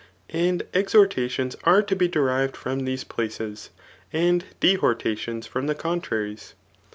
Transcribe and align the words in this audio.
And 0.33 0.63
exhortations 0.73 1.55
are 1.63 1.83
to 1.83 1.95
be 1.95 2.07
derived 2.07 2.57
from 2.57 2.85
these 2.85 3.03
places, 3.03 3.69
and 4.11 4.43
dehortations 4.59 5.45
from 5.47 5.67
the 5.67 5.75
contraries. 5.75 6.55